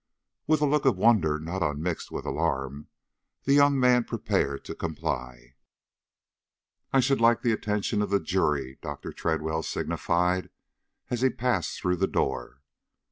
With 0.47 0.61
a 0.61 0.65
look 0.65 0.85
of 0.85 0.97
wonder 0.97 1.37
not 1.37 1.61
unmixed 1.61 2.09
with 2.09 2.25
alarm, 2.25 2.87
the 3.43 3.53
young 3.53 3.79
man 3.79 4.03
prepared 4.03 4.65
to 4.65 4.73
comply. 4.73 5.53
"I 6.91 6.99
should 6.99 7.21
like 7.21 7.43
the 7.43 7.51
attention 7.51 8.01
of 8.01 8.09
the 8.09 8.19
jury," 8.19 8.79
Dr. 8.81 9.11
Tredwell 9.13 9.61
signified 9.61 10.49
as 11.11 11.21
he 11.21 11.29
passed 11.29 11.77
through 11.79 11.97
the 11.97 12.07
door. 12.07 12.63